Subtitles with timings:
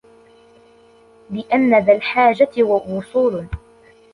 [1.29, 3.47] لِأَنَّ ذَا الْحَاجَةِ وُصُولٌ